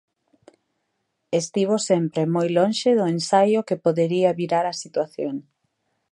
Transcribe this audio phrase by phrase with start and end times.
[1.41, 5.35] Estivo sempre moi lonxe do ensaio que podería virar a situación.